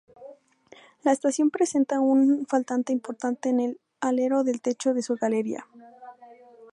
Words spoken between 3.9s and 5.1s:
alero del techo de